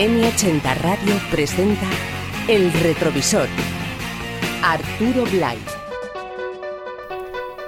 M80 0.00 0.78
Radio 0.78 1.20
presenta 1.30 1.86
El 2.48 2.72
Retrovisor. 2.72 3.46
Arturo 4.62 5.26
Blay. 5.30 5.58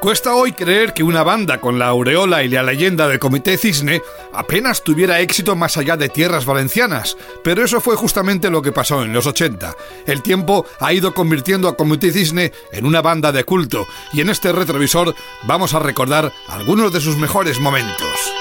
Cuesta 0.00 0.34
hoy 0.34 0.52
creer 0.52 0.94
que 0.94 1.02
una 1.02 1.24
banda 1.24 1.60
con 1.60 1.78
la 1.78 1.88
aureola 1.88 2.42
y 2.42 2.48
la 2.48 2.62
leyenda 2.62 3.06
del 3.06 3.18
Comité 3.18 3.58
Cisne 3.58 4.00
apenas 4.32 4.82
tuviera 4.82 5.20
éxito 5.20 5.56
más 5.56 5.76
allá 5.76 5.98
de 5.98 6.08
tierras 6.08 6.46
valencianas, 6.46 7.18
pero 7.44 7.66
eso 7.66 7.82
fue 7.82 7.96
justamente 7.96 8.48
lo 8.48 8.62
que 8.62 8.72
pasó 8.72 9.02
en 9.02 9.12
los 9.12 9.26
80. 9.26 9.76
El 10.06 10.22
tiempo 10.22 10.64
ha 10.80 10.90
ido 10.94 11.12
convirtiendo 11.12 11.68
a 11.68 11.76
Comité 11.76 12.12
Cisne 12.12 12.50
en 12.72 12.86
una 12.86 13.02
banda 13.02 13.30
de 13.30 13.44
culto 13.44 13.86
y 14.14 14.22
en 14.22 14.30
este 14.30 14.52
retrovisor 14.52 15.14
vamos 15.42 15.74
a 15.74 15.80
recordar 15.80 16.32
algunos 16.48 16.94
de 16.94 17.02
sus 17.02 17.18
mejores 17.18 17.60
momentos. 17.60 18.32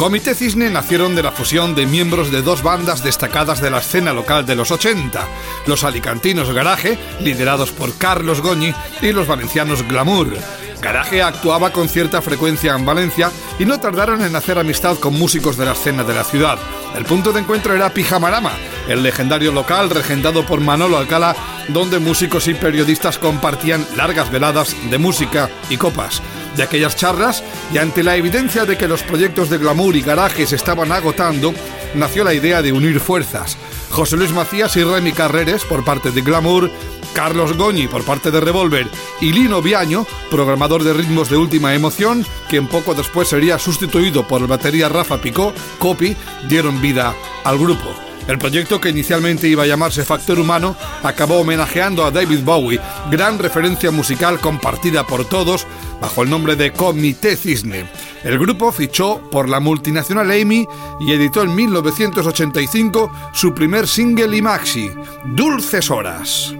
Comité 0.00 0.34
Cisne 0.34 0.70
nacieron 0.70 1.14
de 1.14 1.22
la 1.22 1.30
fusión 1.30 1.74
de 1.74 1.84
miembros 1.84 2.30
de 2.30 2.40
dos 2.40 2.62
bandas 2.62 3.04
destacadas 3.04 3.60
de 3.60 3.70
la 3.70 3.80
escena 3.80 4.14
local 4.14 4.46
de 4.46 4.56
los 4.56 4.70
80, 4.70 5.28
los 5.66 5.84
alicantinos 5.84 6.50
Garaje, 6.54 6.98
liderados 7.20 7.70
por 7.70 7.94
Carlos 7.98 8.40
Goñi, 8.40 8.72
y 9.02 9.12
los 9.12 9.26
valencianos 9.26 9.86
Glamour. 9.86 10.38
Garaje 10.80 11.22
actuaba 11.22 11.70
con 11.70 11.86
cierta 11.86 12.22
frecuencia 12.22 12.74
en 12.74 12.86
Valencia 12.86 13.30
y 13.58 13.66
no 13.66 13.78
tardaron 13.78 14.22
en 14.22 14.34
hacer 14.34 14.58
amistad 14.58 14.96
con 14.96 15.18
músicos 15.18 15.58
de 15.58 15.66
la 15.66 15.72
escena 15.72 16.02
de 16.02 16.14
la 16.14 16.24
ciudad. 16.24 16.58
El 16.96 17.04
punto 17.04 17.30
de 17.30 17.40
encuentro 17.40 17.74
era 17.74 17.92
Pijamarama, 17.92 18.52
el 18.88 19.02
legendario 19.02 19.52
local 19.52 19.90
regentado 19.90 20.46
por 20.46 20.62
Manolo 20.62 20.96
Alcala, 20.96 21.36
donde 21.68 21.98
músicos 21.98 22.48
y 22.48 22.54
periodistas 22.54 23.18
compartían 23.18 23.86
largas 23.98 24.30
veladas 24.30 24.74
de 24.88 24.96
música 24.96 25.50
y 25.68 25.76
copas 25.76 26.22
de 26.60 26.64
aquellas 26.64 26.94
charlas 26.94 27.42
y 27.72 27.78
ante 27.78 28.02
la 28.02 28.16
evidencia 28.16 28.66
de 28.66 28.76
que 28.76 28.86
los 28.86 29.02
proyectos 29.02 29.48
de 29.48 29.56
glamour 29.56 29.96
y 29.96 30.02
garaje 30.02 30.46
se 30.46 30.56
estaban 30.56 30.92
agotando, 30.92 31.54
nació 31.94 32.22
la 32.22 32.34
idea 32.34 32.60
de 32.60 32.70
unir 32.70 33.00
fuerzas. 33.00 33.56
José 33.90 34.18
Luis 34.18 34.30
Macías 34.32 34.76
y 34.76 34.84
Remy 34.84 35.12
Carreres 35.12 35.64
por 35.64 35.86
parte 35.86 36.10
de 36.10 36.20
Glamour, 36.20 36.70
Carlos 37.14 37.56
Goñi 37.56 37.88
por 37.88 38.04
parte 38.04 38.30
de 38.30 38.42
Revolver 38.42 38.86
y 39.22 39.32
Lino 39.32 39.62
Viaño, 39.62 40.06
programador 40.30 40.84
de 40.84 40.92
ritmos 40.92 41.30
de 41.30 41.38
última 41.38 41.74
emoción, 41.74 42.26
quien 42.50 42.66
poco 42.66 42.94
después 42.94 43.28
sería 43.28 43.58
sustituido 43.58 44.28
por 44.28 44.42
el 44.42 44.46
batería 44.46 44.90
Rafa 44.90 45.16
Picó, 45.16 45.54
Copy, 45.78 46.14
dieron 46.46 46.82
vida 46.82 47.14
al 47.42 47.58
grupo. 47.58 47.88
El 48.28 48.38
proyecto, 48.38 48.80
que 48.80 48.90
inicialmente 48.90 49.48
iba 49.48 49.64
a 49.64 49.66
llamarse 49.66 50.04
Factor 50.04 50.38
Humano, 50.38 50.76
acabó 51.02 51.40
homenajeando 51.40 52.04
a 52.04 52.10
David 52.10 52.44
Bowie, 52.44 52.80
gran 53.10 53.38
referencia 53.38 53.90
musical 53.90 54.38
compartida 54.38 55.04
por 55.04 55.24
todos, 55.24 55.66
bajo 56.00 56.22
el 56.22 56.30
nombre 56.30 56.56
de 56.56 56.72
Comité 56.72 57.36
Cisne. 57.36 57.88
El 58.24 58.38
grupo 58.38 58.72
fichó 58.72 59.20
por 59.30 59.48
la 59.48 59.60
multinacional 59.60 60.30
Amy 60.30 60.66
y 61.00 61.12
editó 61.12 61.42
en 61.42 61.54
1985 61.54 63.12
su 63.32 63.54
primer 63.54 63.86
single 63.86 64.36
y 64.36 64.42
maxi, 64.42 64.90
Dulces 65.24 65.90
Horas. 65.90 66.54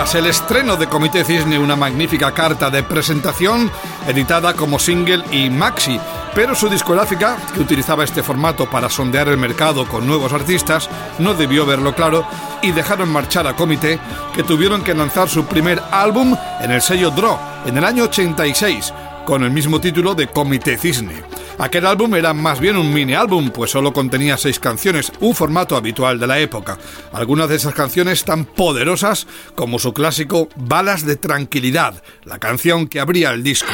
Horas, 0.00 0.14
el 0.14 0.26
estreno 0.28 0.76
de 0.76 0.86
Comité 0.86 1.24
Cisne, 1.24 1.58
una 1.58 1.76
magnífica 1.76 2.32
carta 2.32 2.70
de 2.70 2.82
presentación 2.82 3.70
editada 4.08 4.54
como 4.54 4.78
single 4.78 5.22
y 5.30 5.50
maxi, 5.50 6.00
pero 6.34 6.54
su 6.54 6.70
discográfica, 6.70 7.36
que 7.52 7.60
utilizaba 7.60 8.04
este 8.04 8.22
formato 8.22 8.70
para 8.70 8.88
sondear 8.88 9.28
el 9.28 9.36
mercado 9.36 9.86
con 9.86 10.06
nuevos 10.06 10.32
artistas, 10.32 10.88
no 11.18 11.34
debió 11.34 11.66
verlo 11.66 11.94
claro 11.94 12.24
y 12.62 12.72
dejaron 12.72 13.10
marchar 13.10 13.46
a 13.46 13.54
Comité, 13.54 13.98
que 14.34 14.42
tuvieron 14.42 14.82
que 14.82 14.94
lanzar 14.94 15.28
su 15.28 15.44
primer 15.44 15.82
álbum 15.90 16.34
en 16.62 16.70
el 16.70 16.80
sello 16.80 17.10
Draw 17.10 17.38
en 17.66 17.76
el 17.76 17.84
año 17.84 18.04
86, 18.04 18.94
con 19.26 19.44
el 19.44 19.50
mismo 19.50 19.82
título 19.82 20.14
de 20.14 20.28
Comité 20.28 20.78
Cisne. 20.78 21.29
Aquel 21.60 21.84
álbum 21.84 22.14
era 22.14 22.32
más 22.32 22.58
bien 22.58 22.78
un 22.78 22.90
mini 22.90 23.12
álbum, 23.12 23.50
pues 23.50 23.70
solo 23.70 23.92
contenía 23.92 24.38
seis 24.38 24.58
canciones, 24.58 25.12
un 25.20 25.34
formato 25.34 25.76
habitual 25.76 26.18
de 26.18 26.26
la 26.26 26.38
época. 26.38 26.78
Algunas 27.12 27.50
de 27.50 27.56
esas 27.56 27.74
canciones 27.74 28.24
tan 28.24 28.46
poderosas 28.46 29.26
como 29.56 29.78
su 29.78 29.92
clásico 29.92 30.48
Balas 30.56 31.04
de 31.04 31.16
Tranquilidad, 31.16 32.02
la 32.24 32.38
canción 32.38 32.88
que 32.88 32.98
abría 32.98 33.32
el 33.32 33.42
disco. 33.42 33.68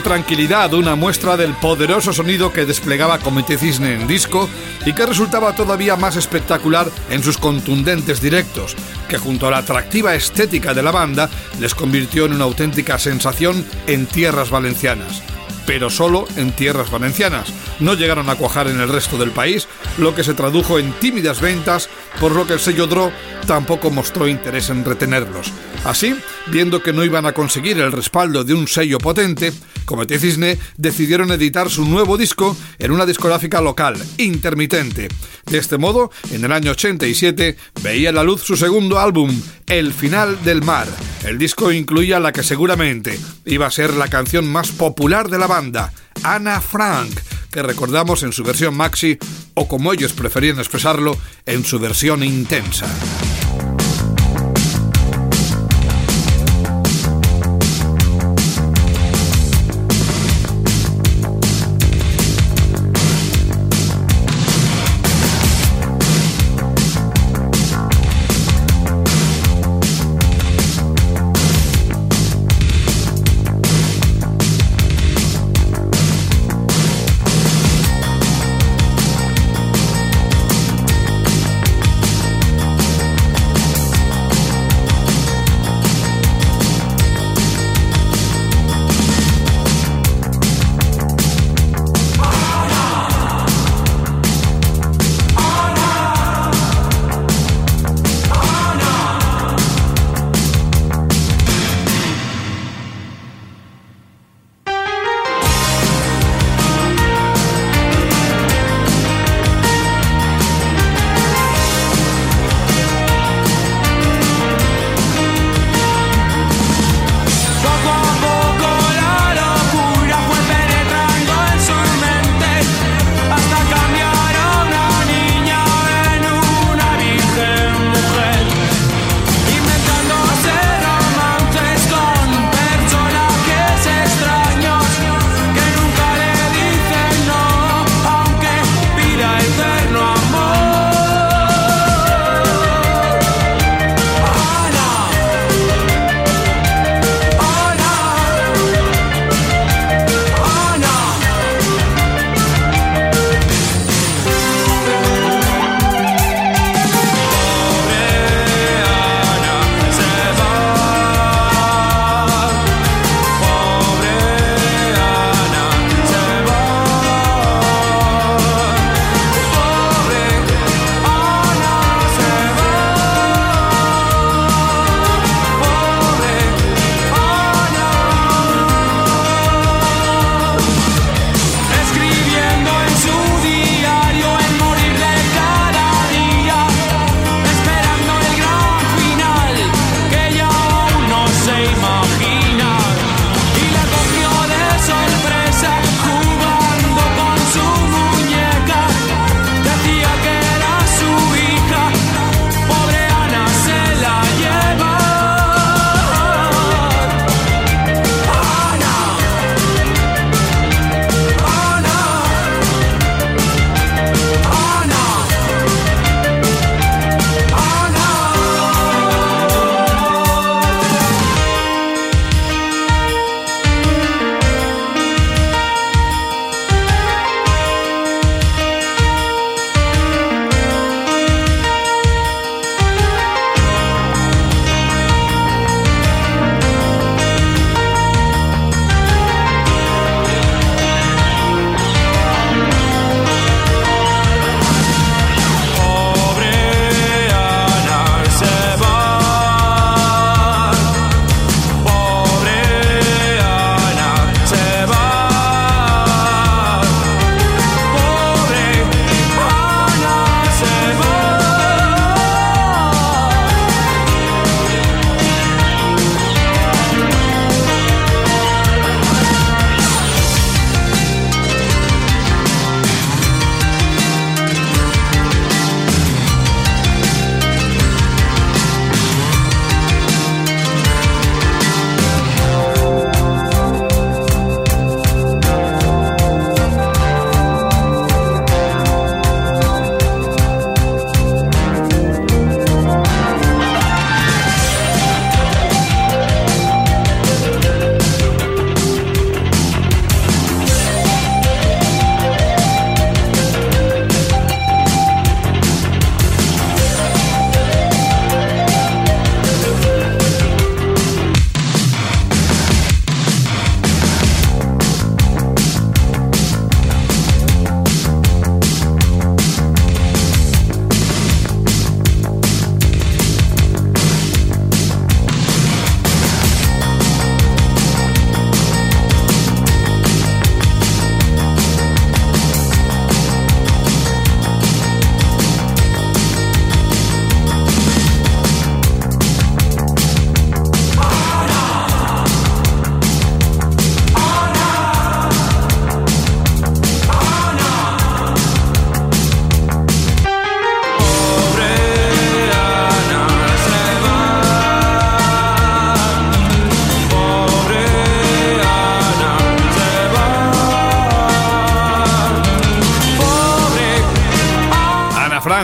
Tranquilidad, 0.00 0.72
una 0.74 0.94
muestra 0.94 1.36
del 1.36 1.52
poderoso 1.54 2.12
sonido 2.12 2.52
que 2.52 2.64
desplegaba 2.64 3.18
Comité 3.18 3.58
Cisne 3.58 3.94
en 3.94 4.06
disco 4.06 4.48
y 4.84 4.92
que 4.92 5.06
resultaba 5.06 5.54
todavía 5.54 5.96
más 5.96 6.16
espectacular 6.16 6.90
en 7.10 7.22
sus 7.22 7.38
contundentes 7.38 8.20
directos, 8.20 8.76
que 9.08 9.18
junto 9.18 9.46
a 9.46 9.50
la 9.50 9.58
atractiva 9.58 10.14
estética 10.14 10.74
de 10.74 10.82
la 10.82 10.90
banda 10.90 11.28
les 11.60 11.74
convirtió 11.74 12.26
en 12.26 12.34
una 12.34 12.44
auténtica 12.44 12.98
sensación 12.98 13.64
en 13.86 14.06
tierras 14.06 14.50
valencianas 14.50 15.22
pero 15.66 15.90
solo 15.90 16.26
en 16.36 16.52
tierras 16.52 16.90
valencianas. 16.90 17.52
No 17.80 17.94
llegaron 17.94 18.28
a 18.30 18.36
cuajar 18.36 18.68
en 18.68 18.80
el 18.80 18.88
resto 18.88 19.16
del 19.16 19.30
país, 19.30 19.68
lo 19.98 20.14
que 20.14 20.24
se 20.24 20.34
tradujo 20.34 20.78
en 20.78 20.92
tímidas 20.94 21.40
ventas, 21.40 21.88
por 22.20 22.32
lo 22.32 22.46
que 22.46 22.54
el 22.54 22.60
sello 22.60 22.86
Draw 22.86 23.10
tampoco 23.46 23.90
mostró 23.90 24.28
interés 24.28 24.70
en 24.70 24.84
retenerlos. 24.84 25.52
Así, 25.84 26.14
viendo 26.46 26.82
que 26.82 26.92
no 26.92 27.04
iban 27.04 27.26
a 27.26 27.32
conseguir 27.32 27.78
el 27.78 27.92
respaldo 27.92 28.44
de 28.44 28.54
un 28.54 28.68
sello 28.68 28.98
potente, 28.98 29.52
Comete 29.84 30.18
Cisne 30.18 30.58
decidieron 30.76 31.30
editar 31.32 31.70
su 31.70 31.84
nuevo 31.84 32.16
disco 32.16 32.56
en 32.78 32.90
una 32.90 33.06
discográfica 33.06 33.60
local, 33.60 33.96
intermitente. 34.18 35.08
De 35.46 35.58
este 35.58 35.78
modo, 35.78 36.10
en 36.30 36.44
el 36.44 36.52
año 36.52 36.72
87 36.72 37.56
veía 37.82 38.12
la 38.12 38.22
luz 38.22 38.42
su 38.42 38.56
segundo 38.56 38.98
álbum, 38.98 39.30
El 39.66 39.92
final 39.92 40.42
del 40.44 40.62
mar. 40.62 40.86
El 41.24 41.38
disco 41.38 41.72
incluía 41.72 42.20
la 42.20 42.32
que 42.32 42.42
seguramente 42.42 43.18
iba 43.44 43.66
a 43.66 43.70
ser 43.70 43.94
la 43.94 44.08
canción 44.08 44.46
más 44.46 44.70
popular 44.70 45.28
de 45.28 45.38
la 45.38 45.46
banda, 45.46 45.92
Anna 46.22 46.60
Frank, 46.60 47.12
que 47.50 47.62
recordamos 47.62 48.22
en 48.22 48.32
su 48.32 48.42
versión 48.42 48.76
maxi 48.76 49.18
o 49.54 49.68
como 49.68 49.92
ellos 49.92 50.12
preferían 50.12 50.58
expresarlo, 50.58 51.16
en 51.46 51.64
su 51.64 51.78
versión 51.78 52.24
intensa. 52.24 52.86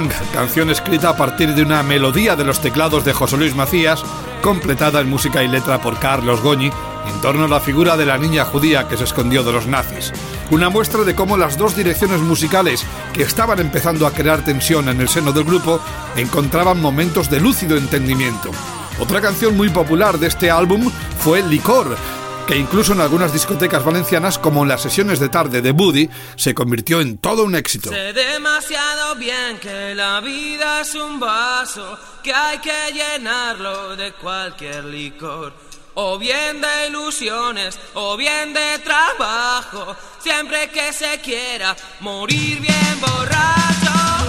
Canción 0.09 0.71
escrita 0.71 1.11
a 1.11 1.17
partir 1.17 1.55
de 1.55 1.63
una 1.63 1.83
melodía 1.83 2.37
de 2.37 2.45
los 2.45 2.61
teclados 2.61 3.05
de 3.05 3.13
José 3.13 3.37
Luis 3.37 3.55
Macías, 3.55 4.03
completada 4.43 5.01
en 5.01 5.11
música 5.11 5.43
y 5.43 5.49
letra 5.49 5.81
por 5.81 5.99
Carlos 5.99 6.41
Goñi, 6.41 6.71
en 7.07 7.21
torno 7.21 7.45
a 7.45 7.49
la 7.49 7.61
figura 7.61 7.97
de 7.97 8.07
la 8.07 8.17
niña 8.17 8.45
judía 8.45 8.89
que 8.89 8.97
se 8.97 9.05
escondió 9.05 9.43
de 9.43 9.53
los 9.53 9.67
nazis. 9.67 10.13
Una 10.51 10.71
muestra 10.71 11.05
de 11.05 11.15
cómo 11.15 11.37
las 11.37 11.59
dos 11.59 11.77
direcciones 11.77 12.21
musicales 12.21 12.85
que 13.13 13.23
estaban 13.23 13.59
empezando 13.59 14.07
a 14.07 14.13
crear 14.13 14.43
tensión 14.43 14.89
en 14.89 15.01
el 15.01 15.09
seno 15.09 15.33
del 15.33 15.45
grupo 15.45 15.81
encontraban 16.17 16.81
momentos 16.81 17.29
de 17.29 17.41
lúcido 17.41 17.77
entendimiento. 17.77 18.51
Otra 18.99 19.21
canción 19.21 19.57
muy 19.57 19.69
popular 19.71 20.19
de 20.19 20.29
este 20.29 20.51
álbum 20.51 20.91
fue 21.19 21.43
Licor, 21.43 21.97
que 22.51 22.57
incluso 22.57 22.95
en 22.95 23.01
algunas 23.01 23.33
discotecas 23.33 23.85
valencianas, 23.85 24.37
como 24.37 24.65
en 24.65 24.69
las 24.71 24.83
sesiones 24.83 25.21
de 25.21 25.29
tarde 25.29 25.63
de 25.63 25.71
Buddy, 25.71 26.11
se 26.35 26.53
convirtió 26.53 27.01
en 27.01 27.19
todo 27.19 27.45
un 27.45 27.55
éxito. 27.55 27.91
Sé 27.91 28.13
demasiado 28.13 29.15
bien 29.15 29.59
que 29.61 29.95
la 29.95 30.21
vida 30.21 30.81
es 30.81 30.97
un 30.97 31.21
vaso, 31.21 31.97
que 32.25 32.35
hay 32.35 32.59
que 32.59 32.93
llenarlo 32.93 33.95
de 33.95 34.15
cualquier 34.15 34.85
licor. 34.87 35.53
O 35.95 36.19
bien 36.19 36.61
de 36.61 36.89
ilusiones, 36.89 37.79
o 37.95 38.17
bien 38.17 38.53
de 38.53 38.81
trabajo, 38.81 39.95
siempre 40.19 40.71
que 40.71 40.93
se 40.93 41.21
quiera 41.21 41.77
morir 42.01 42.61
bien 42.61 43.01
borracho. 43.01 44.20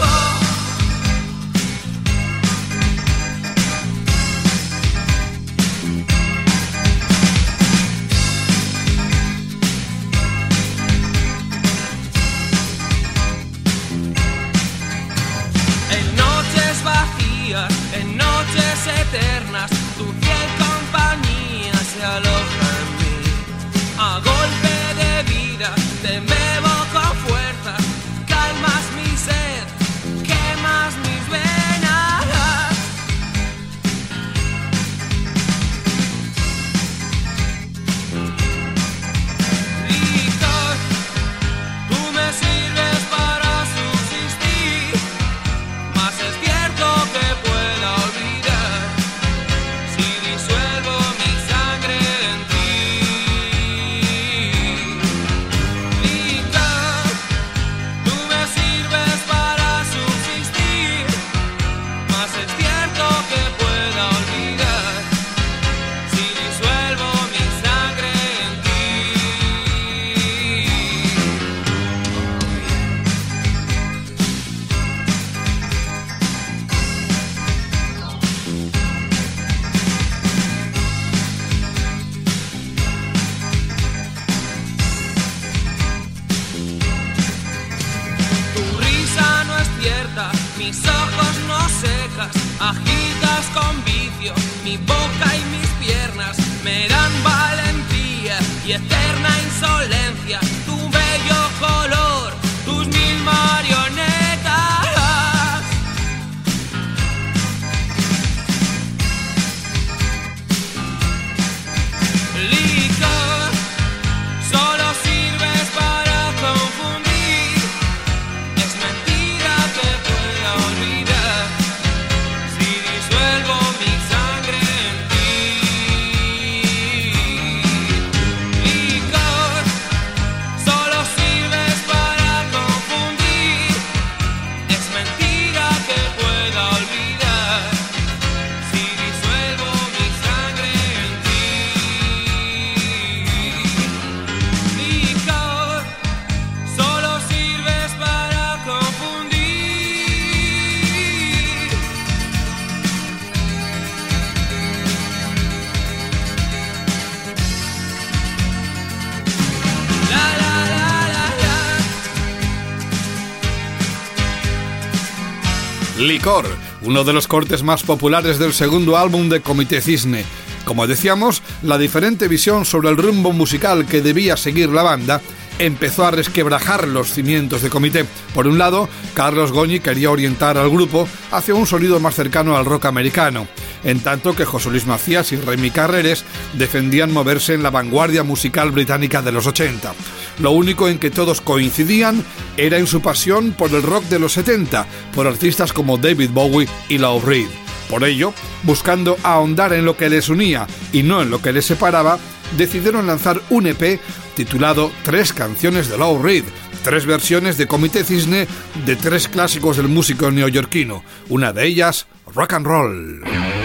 Licor, 166.22 166.46
uno 166.84 167.03
de 167.03 167.14
los 167.14 167.27
cortes 167.27 167.64
más 167.64 167.81
populares 167.81 168.38
del 168.38 168.53
segundo 168.53 168.96
álbum 168.96 169.27
de 169.27 169.42
Comité 169.42 169.81
Cisne. 169.81 170.24
Como 170.66 170.86
decíamos, 170.86 171.42
la 171.64 171.79
diferente 171.79 172.27
visión 172.27 172.64
sobre 172.64 172.90
el 172.90 172.98
rumbo 172.98 173.34
musical 173.34 173.88
que 173.88 174.03
debía 174.03 174.38
seguir 174.38 174.70
la 174.70 174.84
banda 174.84 175.20
empezó 175.57 176.05
a 176.05 176.12
resquebrajar 176.12 176.88
los 176.88 177.12
cimientos 177.12 177.64
de 177.64 177.72
comité. 177.72 178.05
Por 178.36 178.48
un 178.48 178.60
lado, 178.60 178.88
Carlos 179.16 179.51
Goñi 179.51 179.79
quería 179.79 180.12
orientar 180.12 180.60
al 180.60 180.70
grupo 180.70 181.07
hacia 181.31 181.55
un 181.55 181.66
sonido 181.66 182.00
más 182.00 182.14
cercano 182.14 182.55
al 182.55 182.66
rock 182.66 182.86
americano, 182.86 183.48
en 183.84 184.00
tanto 184.00 184.36
que 184.36 184.46
José 184.46 184.70
Luis 184.70 184.86
Macías 184.86 185.31
y 185.31 185.38
Remy 185.38 185.72
Carreres 185.72 186.24
defendían 186.53 187.12
moverse 187.12 187.55
en 187.55 187.64
la 187.64 187.72
vanguardia 187.72 188.22
musical 188.24 188.70
británica 188.72 189.24
de 189.24 189.31
los 189.31 189.48
80. 189.48 189.96
Lo 190.42 190.51
único 190.51 190.90
en 190.90 190.98
que 190.98 191.12
todos 191.12 191.40
coincidían 191.40 192.24
era 192.58 192.77
en 192.77 192.88
su 192.88 193.01
pasión 193.01 193.51
por 193.51 193.70
el 193.72 193.84
rock 193.84 194.06
de 194.06 194.18
los 194.18 194.34
70, 194.34 194.88
por 195.14 195.27
artistas 195.27 195.72
como 195.72 195.98
David 195.98 196.32
Bowie 196.32 196.68
y 196.90 196.98
Lou 196.98 197.22
Reed. 197.22 197.48
Por 197.90 198.04
ello, 198.04 198.34
buscando 198.64 199.18
ahondar 199.22 199.74
en 199.74 199.86
lo 199.86 199.96
que 199.98 200.10
les 200.10 200.30
unía 200.30 200.66
y 200.92 201.04
no 201.04 201.22
en 201.22 201.30
lo 201.30 201.42
que 201.42 201.54
les 201.54 201.66
separaba, 201.66 202.18
decidieron 202.58 203.06
lanzar 203.06 203.40
un 203.50 203.68
EP 203.68 204.00
titulado 204.36 204.92
Tres 205.04 205.32
canciones 205.32 205.90
de 205.90 205.98
Lou 205.98 206.22
Reed, 206.22 206.46
tres 206.84 207.06
versiones 207.06 207.58
de 207.58 207.68
Comité 207.68 208.04
Cisne 208.04 208.48
de 208.86 208.96
tres 208.96 209.27
clásicos 209.27 209.77
del 209.77 209.90
músico 209.90 210.32
neoyorquino, 210.32 211.04
una 211.30 211.54
de 211.54 211.68
ellas 211.68 212.08
rock 212.34 212.54
and 212.54 212.66
roll. 212.66 213.61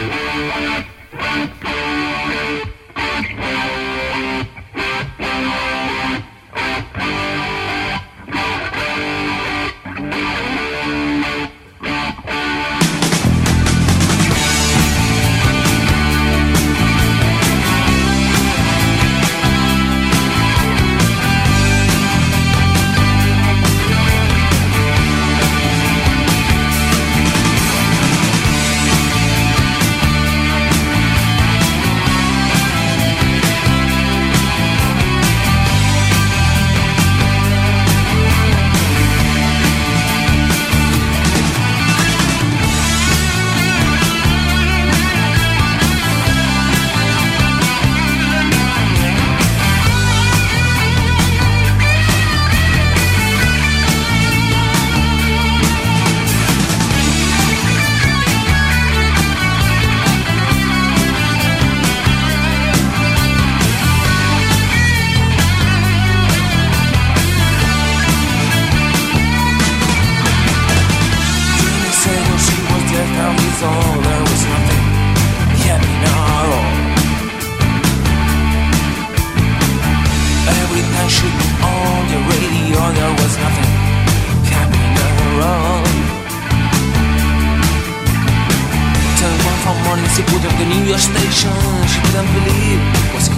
The 90.96 91.02
station. 91.02 91.52
She 91.92 92.00
couldn't 92.08 92.30
believe 92.32 92.80
it 92.80 93.08
was. 93.12 93.28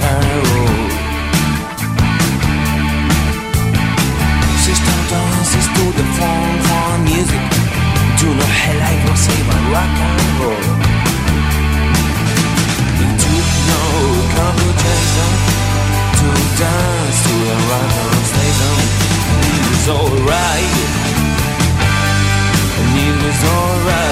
She 4.63 4.73
started 4.79 5.07
dancing 5.11 5.67
to 5.77 5.85
the 5.99 6.07
fun, 6.19 6.51
fun 6.69 6.99
music. 7.05 7.45
To 8.19 8.27
know 8.39 8.51
her 8.63 8.77
life 8.83 9.03
was 9.11 9.25
even 9.37 9.63
rock 9.75 9.95
and 10.07 10.23
roll. 10.39 10.67
It 13.03 13.13
took 13.23 13.49
no 13.71 13.83
computation 14.39 15.31
to 16.19 16.27
dance 16.63 17.19
to 17.27 17.35
a 17.55 17.59
rock 17.71 17.93
and 18.07 18.25
station. 18.33 18.77
It 19.51 19.63
was 19.71 19.87
alright. 19.99 20.77
It 23.03 23.15
was 23.23 23.41
alright. 23.55 24.08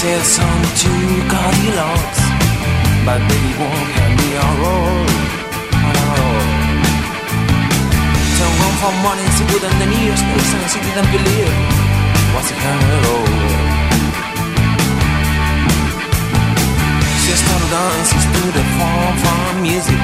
said 0.00 0.24
some 0.24 0.62
too 0.80 1.04
gaudy 1.28 1.68
locks 1.76 2.20
But 3.04 3.20
baby 3.28 3.52
won't 3.60 3.88
get 3.96 4.10
me 4.16 4.28
on 4.44 4.54
roll 4.64 5.04
On 5.76 5.94
Don't 8.38 8.56
run 8.60 8.74
for 8.80 8.94
money, 9.04 9.26
she 9.36 9.44
good 9.52 9.60
than 9.60 9.76
the 9.76 9.88
years 10.00 10.20
Listen, 10.36 10.60
she 10.72 10.80
didn't 10.86 11.10
believe 11.12 11.52
What's 12.32 12.48
the 12.48 12.56
kind 12.64 12.80
of 12.80 12.98
roll? 13.04 13.70
She 17.20 17.32
started 17.36 17.70
dancing 17.74 18.24
to 18.34 18.42
the 18.56 18.64
form 18.76 19.14
from 19.22 19.62
music. 19.62 20.00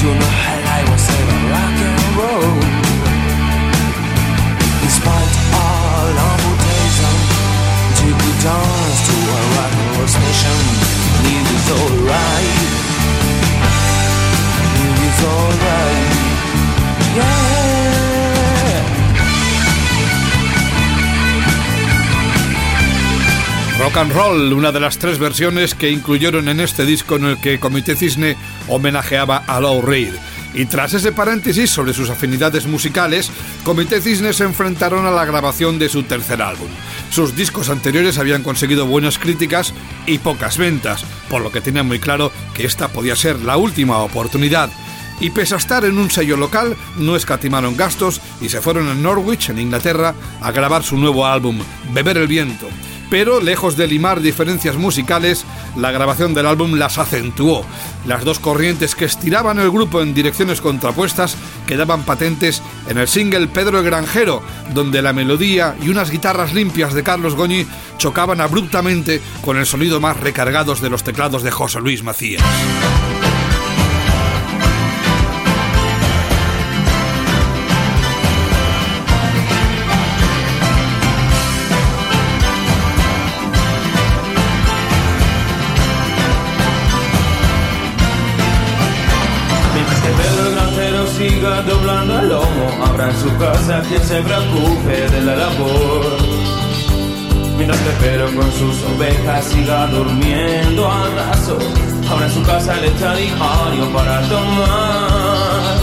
To 0.00 0.06
know 0.18 0.32
how 0.44 0.58
I 0.76 0.80
was 0.90 1.04
ever 1.18 1.38
rock 1.52 1.76
and 1.88 2.16
roll. 2.16 2.89
Rock 23.80 23.96
and 23.96 23.96
roll. 23.96 23.96
Rock 23.96 23.96
and 23.96 24.12
Roll, 24.12 24.52
una 24.52 24.72
de 24.72 24.80
las 24.80 24.98
tres 24.98 25.18
versiones 25.18 25.74
que 25.74 25.90
incluyeron 25.90 26.48
en 26.48 26.60
este 26.60 26.84
disco 26.86 27.16
en 27.16 27.24
el 27.24 27.40
que 27.40 27.60
Comité 27.60 27.96
Cisne 27.96 28.36
homenajeaba 28.68 29.38
a 29.46 29.60
Lou 29.60 29.82
Reed. 29.82 30.14
Y 30.52 30.66
tras 30.66 30.94
ese 30.94 31.12
paréntesis 31.12 31.70
sobre 31.70 31.94
sus 31.94 32.10
afinidades 32.10 32.66
musicales, 32.66 33.30
Comité 33.64 34.00
Cisne 34.00 34.32
se 34.32 34.44
enfrentaron 34.44 35.06
a 35.06 35.10
la 35.10 35.24
grabación 35.24 35.78
de 35.78 35.88
su 35.88 36.02
tercer 36.02 36.42
álbum. 36.42 36.68
Sus 37.10 37.36
discos 37.36 37.70
anteriores 37.70 38.18
habían 38.18 38.42
conseguido 38.42 38.86
buenas 38.86 39.18
críticas 39.18 39.72
y 40.06 40.18
pocas 40.18 40.58
ventas, 40.58 41.04
por 41.28 41.42
lo 41.42 41.52
que 41.52 41.60
tenían 41.60 41.86
muy 41.86 42.00
claro 42.00 42.32
que 42.54 42.66
esta 42.66 42.88
podía 42.88 43.14
ser 43.14 43.40
la 43.40 43.56
última 43.56 43.98
oportunidad. 43.98 44.70
Y 45.20 45.30
pese 45.30 45.54
a 45.54 45.58
estar 45.58 45.84
en 45.84 45.98
un 45.98 46.10
sello 46.10 46.36
local, 46.36 46.76
no 46.96 47.14
escatimaron 47.14 47.76
gastos 47.76 48.20
y 48.40 48.48
se 48.48 48.60
fueron 48.60 48.88
a 48.88 48.94
Norwich, 48.94 49.50
en 49.50 49.58
Inglaterra, 49.58 50.14
a 50.40 50.50
grabar 50.50 50.82
su 50.82 50.96
nuevo 50.96 51.26
álbum, 51.26 51.58
Beber 51.92 52.16
el 52.16 52.26
Viento 52.26 52.68
pero 53.10 53.40
lejos 53.40 53.76
de 53.76 53.86
limar 53.86 54.20
diferencias 54.20 54.76
musicales, 54.76 55.44
la 55.76 55.90
grabación 55.90 56.32
del 56.32 56.46
álbum 56.46 56.74
las 56.74 56.98
acentuó. 56.98 57.66
Las 58.06 58.24
dos 58.24 58.38
corrientes 58.38 58.94
que 58.94 59.04
estiraban 59.04 59.58
el 59.58 59.70
grupo 59.70 60.00
en 60.00 60.14
direcciones 60.14 60.60
contrapuestas 60.60 61.36
quedaban 61.66 62.04
patentes 62.04 62.62
en 62.88 62.96
el 62.96 63.08
single 63.08 63.48
Pedro 63.48 63.80
el 63.80 63.84
Granjero, 63.84 64.42
donde 64.72 65.02
la 65.02 65.12
melodía 65.12 65.76
y 65.82 65.88
unas 65.88 66.10
guitarras 66.10 66.54
limpias 66.54 66.94
de 66.94 67.02
Carlos 67.02 67.34
Goñi 67.34 67.66
chocaban 67.98 68.40
abruptamente 68.40 69.20
con 69.42 69.58
el 69.58 69.66
sonido 69.66 70.00
más 70.00 70.18
recargados 70.18 70.80
de 70.80 70.90
los 70.90 71.04
teclados 71.04 71.42
de 71.42 71.50
José 71.50 71.80
Luis 71.80 72.02
Macías. 72.02 72.42
Siga 91.40 91.62
doblando 91.62 92.18
el 92.20 92.28
lomo, 92.28 92.84
habrá 92.84 93.08
en 93.08 93.16
su 93.16 93.34
casa 93.38 93.82
quien 93.88 94.04
se 94.04 94.20
preocupe 94.20 95.08
de 95.10 95.20
la 95.22 95.36
labor. 95.36 96.18
Mientras 97.56 97.80
que 97.80 97.90
Pedro 98.02 98.26
con 98.36 98.52
sus 98.52 98.76
ovejas 98.94 99.44
siga 99.46 99.86
durmiendo 99.86 100.90
al 100.90 101.10
raso, 101.12 101.58
habrá 102.10 102.26
en 102.26 102.32
su 102.32 102.42
casa 102.42 102.74
leche 102.76 103.10
diario 103.16 103.86
para 103.94 104.20
tomar. 104.28 105.76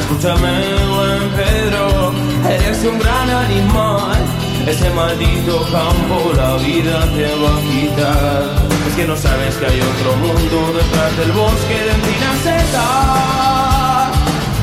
Escúchame, 0.00 0.54
buen 0.94 1.22
Pedro, 1.40 2.12
eres 2.48 2.84
un 2.84 2.98
gran 3.00 3.28
animal. 3.30 4.18
Ese 4.68 4.90
maldito 4.90 5.62
campo 5.72 6.32
la 6.36 6.56
vida 6.58 7.00
te 7.16 7.26
va 7.42 7.52
a 7.56 7.60
quitar. 7.66 8.44
Es 8.88 8.94
que 8.94 9.04
no 9.04 9.16
sabes 9.16 9.56
que 9.56 9.66
hay 9.66 9.80
otro 9.80 10.16
mundo 10.16 10.78
detrás 10.78 11.16
del 11.18 11.32
bosque 11.32 11.74
de 11.74 11.90
encinas 11.90 13.55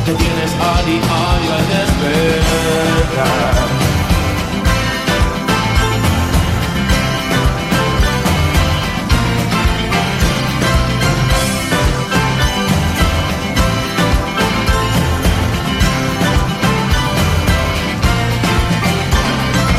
que 0.06 0.12
tienes 0.12 0.52
a 0.60 0.82
diario 0.84 1.54
al 1.54 1.68
despertar. 1.70 3.14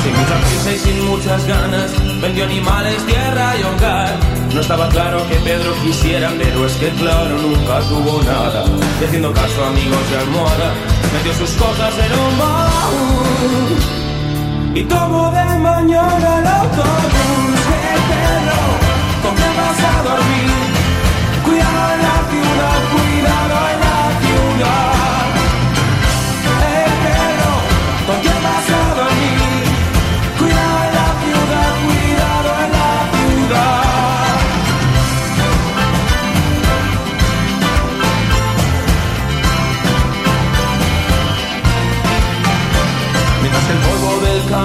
Sin 0.03 0.13
mucha 0.15 0.41
prisa 0.41 0.73
y 0.73 0.79
sin 0.79 1.05
muchas 1.05 1.47
ganas, 1.47 1.91
vendió 2.23 2.45
animales, 2.45 3.05
tierra 3.07 3.57
y 3.59 3.63
hogar. 3.63 4.44
No 4.55 4.61
estaba 4.61 4.89
claro 4.89 5.19
que 5.29 5.35
Pedro 5.41 5.75
quisiera, 5.83 6.31
pero 6.39 6.65
es 6.65 6.75
que 6.75 6.89
claro, 6.91 7.37
nunca 7.39 7.81
tuvo 7.89 8.23
nada. 8.23 8.65
Y 9.01 9.05
haciendo 9.05 9.33
caso 9.33 9.65
a 9.65 9.69
amigos 9.69 10.11
de 10.11 10.19
almohada, 10.19 10.73
metió 11.13 11.35
sus 11.35 11.51
cosas 11.57 11.93
en 11.99 12.13
un 12.13 12.39
baúl. 12.39 13.77
Y 14.77 14.85
tomó 14.85 15.33
de 15.33 15.59
mañana 15.59 16.39
el 16.39 16.47
autobús. 16.47 17.61
¡Eh, 17.67 17.99
Pedro! 18.09 18.61
¿Con 19.25 19.35
qué 19.35 19.49
vas 19.59 19.81
a 19.91 20.03
dormir? 20.05 20.51
Cuidado 21.45 22.14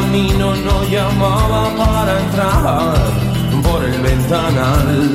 camino 0.10 0.56
no 0.56 0.84
llamaba 0.90 1.70
para 1.78 2.20
entrar 2.20 2.96
por 3.62 3.84
el 3.84 4.02
ventanal. 4.02 5.12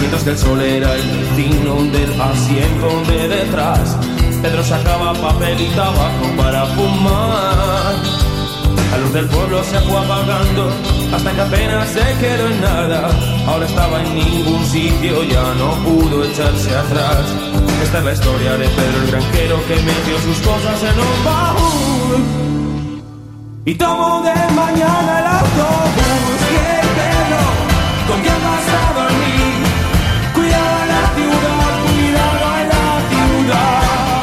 Mientras 0.00 0.22
que 0.24 0.30
el 0.30 0.38
sol 0.38 0.60
era 0.62 0.94
el 0.94 1.02
vecino 1.02 1.74
del 1.92 2.18
asiento 2.18 2.88
de 3.10 3.28
detrás, 3.28 3.98
Pedro 4.40 4.64
sacaba 4.64 5.12
papel 5.12 5.60
y 5.60 5.68
tabaco 5.76 6.28
para 6.38 6.64
fumar. 6.64 7.94
A 8.90 8.96
los 8.96 9.02
luz 9.02 9.12
del 9.12 9.26
pueblo 9.26 9.62
se 9.64 9.78
fue 9.80 9.98
apagando 9.98 10.70
hasta 11.14 11.32
que 11.32 11.40
apenas 11.42 11.88
se 11.90 12.04
quedó 12.20 12.48
en 12.48 12.60
nada. 12.62 13.10
Ahora 13.46 13.66
estaba 13.66 14.02
en 14.02 14.14
ningún 14.14 14.64
sitio, 14.64 15.24
ya 15.24 15.54
no 15.58 15.74
pudo 15.84 16.24
echarse 16.24 16.74
atrás. 16.74 17.20
Esta 17.82 17.98
es 17.98 18.04
la 18.04 18.12
historia 18.14 18.52
de 18.52 18.66
Pedro 18.66 19.02
el 19.02 19.10
granjero 19.10 19.56
que 19.68 19.76
metió 19.76 20.18
sus 20.24 20.38
cosas 20.38 20.82
en 20.84 20.98
un 20.98 21.24
baúl. 21.24 22.61
Y 23.64 23.76
tomo 23.76 24.22
de 24.22 24.34
mañana 24.54 25.20
el 25.20 25.26
autobús 25.26 26.42
y 26.50 26.56
el 26.56 28.08
¿con 28.08 28.20
quién 28.20 28.34
vas 28.42 28.68
a 28.68 28.92
dormir? 28.92 29.54
Cuidado 30.34 30.86
la 30.88 31.02
ciudad, 31.14 31.74
cuidado 31.94 32.50
la 32.66 32.84
ciudad. 33.38 34.22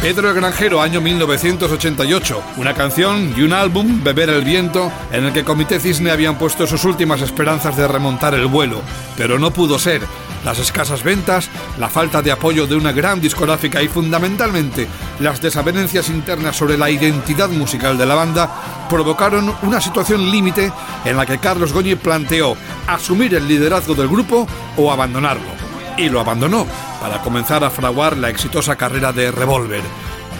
Pedro 0.00 0.28
el 0.28 0.36
Granjero, 0.36 0.80
año 0.80 1.00
1988. 1.00 2.42
Una 2.58 2.72
canción 2.74 3.34
y 3.36 3.42
un 3.42 3.54
álbum, 3.54 4.04
Beber 4.04 4.30
el 4.30 4.44
Viento, 4.44 4.92
en 5.10 5.24
el 5.24 5.32
que 5.32 5.42
Comité 5.42 5.80
Cisne 5.80 6.12
habían 6.12 6.38
puesto 6.38 6.64
sus 6.68 6.84
últimas 6.84 7.22
esperanzas 7.22 7.76
de 7.76 7.88
remontar 7.88 8.34
el 8.34 8.46
vuelo. 8.46 8.82
Pero 9.16 9.40
no 9.40 9.50
pudo 9.50 9.80
ser. 9.80 10.02
Las 10.44 10.58
escasas 10.58 11.02
ventas, 11.02 11.50
la 11.78 11.88
falta 11.88 12.22
de 12.22 12.32
apoyo 12.32 12.66
de 12.66 12.74
una 12.74 12.92
gran 12.92 13.20
discográfica 13.20 13.82
y 13.82 13.88
fundamentalmente 13.88 14.88
las 15.20 15.40
desavenencias 15.42 16.08
internas 16.08 16.56
sobre 16.56 16.78
la 16.78 16.90
identidad 16.90 17.50
musical 17.50 17.98
de 17.98 18.06
la 18.06 18.14
banda 18.14 18.48
provocaron 18.88 19.54
una 19.62 19.80
situación 19.80 20.30
límite 20.30 20.72
en 21.04 21.16
la 21.16 21.26
que 21.26 21.38
Carlos 21.38 21.72
Goñi 21.72 21.94
planteó 21.94 22.56
asumir 22.86 23.34
el 23.34 23.46
liderazgo 23.46 23.94
del 23.94 24.08
grupo 24.08 24.46
o 24.76 24.90
abandonarlo 24.90 25.60
y 25.96 26.08
lo 26.08 26.20
abandonó 26.20 26.66
para 27.00 27.20
comenzar 27.20 27.62
a 27.62 27.70
fraguar 27.70 28.16
la 28.16 28.30
exitosa 28.30 28.76
carrera 28.76 29.12
de 29.12 29.30
Revolver. 29.30 29.82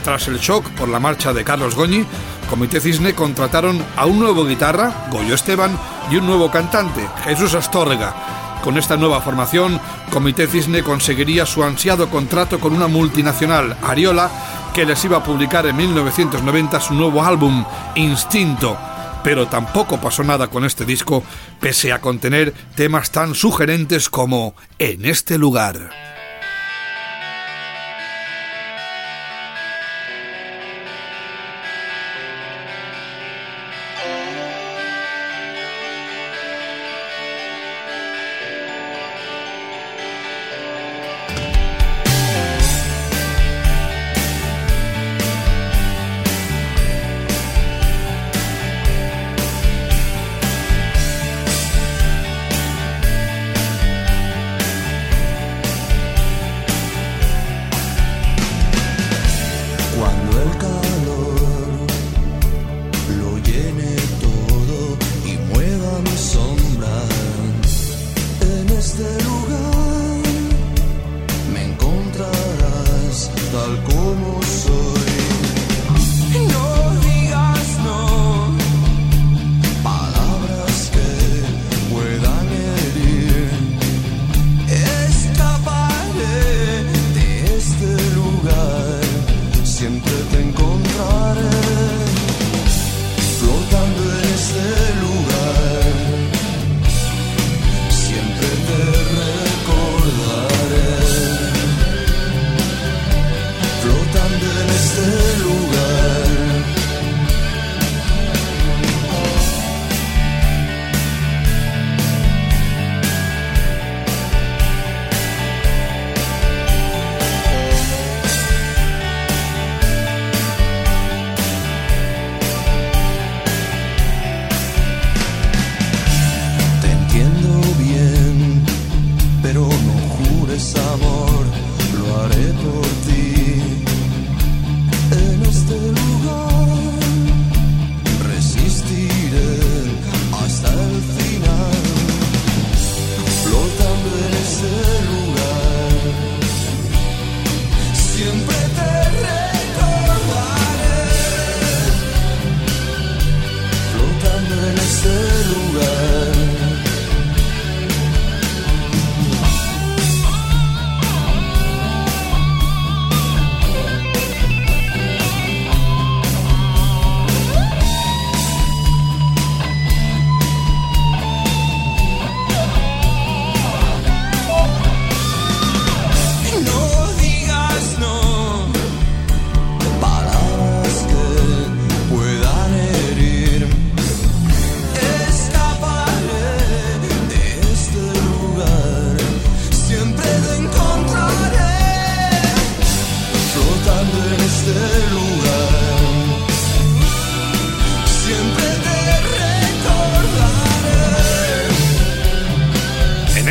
Tras 0.02 0.28
el 0.28 0.38
shock 0.38 0.66
por 0.70 0.88
la 0.88 0.98
marcha 0.98 1.34
de 1.34 1.44
Carlos 1.44 1.74
Goñi, 1.74 2.06
Comité 2.48 2.80
Cisne 2.80 3.14
contrataron 3.14 3.84
a 3.96 4.06
un 4.06 4.18
nuevo 4.18 4.46
guitarra, 4.46 5.06
Goyo 5.10 5.34
Esteban, 5.34 5.78
y 6.10 6.16
un 6.16 6.26
nuevo 6.26 6.50
cantante, 6.50 7.06
Jesús 7.24 7.54
Astorga. 7.54 8.39
Con 8.62 8.76
esta 8.76 8.96
nueva 8.96 9.20
formación, 9.20 9.80
Comité 10.10 10.46
Cisne 10.46 10.82
conseguiría 10.82 11.46
su 11.46 11.64
ansiado 11.64 12.10
contrato 12.10 12.60
con 12.60 12.74
una 12.74 12.88
multinacional, 12.88 13.76
Ariola, 13.82 14.30
que 14.74 14.84
les 14.84 15.04
iba 15.04 15.18
a 15.18 15.24
publicar 15.24 15.66
en 15.66 15.76
1990 15.76 16.80
su 16.80 16.94
nuevo 16.94 17.24
álbum, 17.24 17.64
Instinto, 17.94 18.76
pero 19.24 19.48
tampoco 19.48 19.98
pasó 19.98 20.24
nada 20.24 20.48
con 20.48 20.64
este 20.64 20.84
disco, 20.84 21.22
pese 21.58 21.92
a 21.92 22.00
contener 22.00 22.52
temas 22.74 23.10
tan 23.10 23.34
sugerentes 23.34 24.10
como 24.10 24.54
En 24.78 25.06
este 25.06 25.38
lugar. 25.38 26.09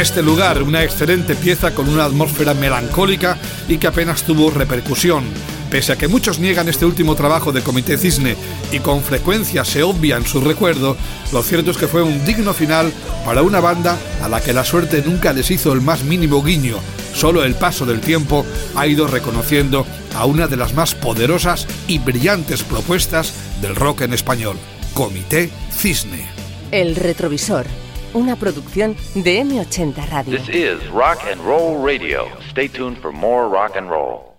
Este 0.09 0.23
lugar, 0.23 0.63
una 0.63 0.83
excelente 0.83 1.35
pieza 1.35 1.75
con 1.75 1.87
una 1.87 2.03
atmósfera 2.05 2.55
melancólica 2.55 3.37
y 3.67 3.77
que 3.77 3.85
apenas 3.85 4.23
tuvo 4.23 4.49
repercusión. 4.49 5.23
Pese 5.69 5.91
a 5.91 5.97
que 5.97 6.07
muchos 6.07 6.39
niegan 6.39 6.67
este 6.67 6.87
último 6.87 7.13
trabajo 7.13 7.51
de 7.51 7.61
Comité 7.61 7.95
Cisne 7.95 8.35
y 8.71 8.79
con 8.79 9.03
frecuencia 9.03 9.63
se 9.63 9.83
obvian 9.83 10.25
su 10.25 10.41
recuerdo, 10.41 10.97
lo 11.31 11.43
cierto 11.43 11.69
es 11.69 11.77
que 11.77 11.87
fue 11.87 12.01
un 12.01 12.25
digno 12.25 12.55
final 12.55 12.91
para 13.23 13.43
una 13.43 13.59
banda 13.59 13.99
a 14.23 14.27
la 14.27 14.41
que 14.41 14.51
la 14.51 14.65
suerte 14.65 15.03
nunca 15.05 15.31
les 15.31 15.51
hizo 15.51 15.73
el 15.73 15.81
más 15.81 16.03
mínimo 16.03 16.41
guiño. 16.41 16.77
Solo 17.13 17.43
el 17.43 17.53
paso 17.53 17.85
del 17.85 18.01
tiempo 18.01 18.47
ha 18.75 18.87
ido 18.87 19.05
reconociendo 19.05 19.85
a 20.15 20.25
una 20.25 20.47
de 20.47 20.57
las 20.57 20.73
más 20.73 20.95
poderosas 20.95 21.67
y 21.87 21.99
brillantes 21.99 22.63
propuestas 22.63 23.31
del 23.61 23.75
rock 23.75 24.01
en 24.01 24.13
español, 24.13 24.57
Comité 24.95 25.51
Cisne. 25.71 26.25
El 26.71 26.95
retrovisor, 26.95 27.67
una 28.13 28.35
producción 28.35 28.95
de 29.15 29.41
M80 29.41 30.09
Radio. 30.09 30.37
This 30.37 30.49
is 30.49 30.87
Rock 30.89 31.19
and 31.29 31.41
Roll 31.41 31.83
Radio. 31.83 32.27
Stay 32.49 32.67
tuned 32.67 32.97
for 32.97 33.11
more 33.11 33.47
rock 33.49 33.75
and 33.75 33.89
roll. 33.89 34.38